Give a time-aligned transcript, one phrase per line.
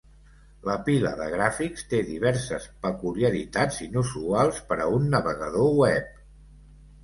[0.69, 6.21] La pila de gràfics té diverses peculiaritats inusuals per a un navegador web.